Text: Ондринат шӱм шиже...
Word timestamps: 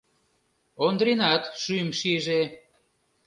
Ондринат 0.85 1.43
шӱм 1.61 1.89
шиже... 1.99 2.41